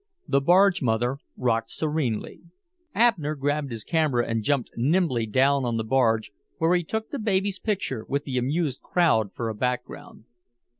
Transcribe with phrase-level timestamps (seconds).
[0.27, 2.41] The barge mother rocked serenely.
[2.95, 7.19] Abner grabbed his camera and jumped nimbly down on the barge, where he took the
[7.19, 10.23] baby's picture, with the amused crowd for a background.